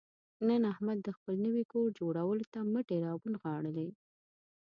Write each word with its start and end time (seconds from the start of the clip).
نن 0.47 0.61
احمد 0.73 0.97
د 1.03 1.09
خپل 1.17 1.35
نوي 1.45 1.63
کور 1.71 1.87
جوړولو 1.99 2.45
ته 2.53 2.59
مټې 2.71 2.97
را 3.05 3.13
ونغاړلې. 3.21 3.89